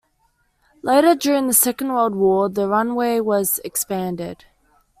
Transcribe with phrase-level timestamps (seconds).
[0.81, 4.45] Later during the second World War, the runway was expanded.